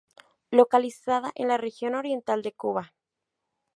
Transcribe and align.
Localizada 0.49 1.31
en 1.35 1.47
la 1.49 1.57
región 1.57 1.93
oriental 1.93 2.41
de 2.41 2.53
Cuba. 2.53 2.95